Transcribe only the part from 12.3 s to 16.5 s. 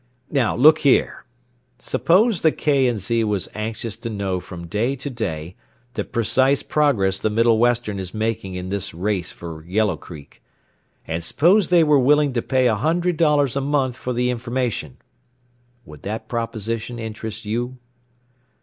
to pay a hundred dollars a month for the information would that